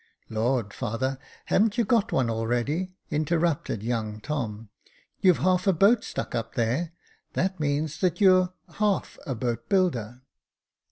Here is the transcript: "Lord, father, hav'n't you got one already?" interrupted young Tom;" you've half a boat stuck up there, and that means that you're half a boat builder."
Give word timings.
"Lord, 0.29 0.73
father, 0.73 1.19
hav'n't 1.51 1.77
you 1.77 1.85
got 1.85 2.11
one 2.11 2.27
already?" 2.27 2.95
interrupted 3.11 3.83
young 3.83 4.19
Tom;" 4.19 4.69
you've 5.21 5.37
half 5.37 5.67
a 5.67 5.73
boat 5.73 6.03
stuck 6.03 6.33
up 6.33 6.55
there, 6.55 6.79
and 6.79 6.89
that 7.33 7.59
means 7.59 7.99
that 7.99 8.19
you're 8.19 8.51
half 8.77 9.19
a 9.27 9.35
boat 9.35 9.69
builder." 9.69 10.23